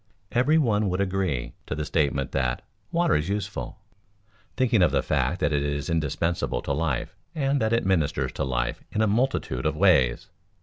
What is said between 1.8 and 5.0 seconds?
statement that "water is useful," thinking of